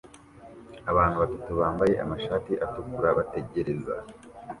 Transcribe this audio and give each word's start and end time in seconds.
Abantu 0.91 1.15
batatu 1.23 1.51
bambaye 1.59 1.93
amashati 2.03 2.53
atukura 2.65 3.09
bategereza 3.17 3.95